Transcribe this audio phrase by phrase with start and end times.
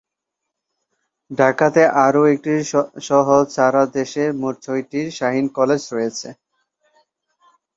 [1.31, 2.53] ঢাকাতে আরও একটি
[3.07, 6.29] সহ সারা দেশে মোট ছয়টি শাহীন কলেজ রয়েছে।